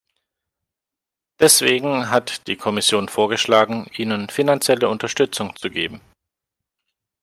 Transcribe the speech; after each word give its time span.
Deswegen 1.39 2.09
hat 2.09 2.47
die 2.47 2.55
Kommission 2.55 3.07
vorgeschlagen, 3.07 3.85
ihnen 3.95 4.29
finanzielle 4.31 4.89
Unterstützung 4.89 5.55
zu 5.55 5.69
geben. 5.69 6.01